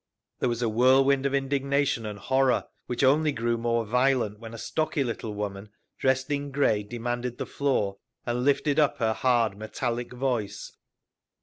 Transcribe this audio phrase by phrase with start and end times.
[0.39, 4.57] There was a whirlwind of indignation and horror, which only grew more violent when a
[4.57, 10.11] stocky little woman dressed in grey demanded the floor, and lifted up her hard, metallic
[10.11, 10.71] voice.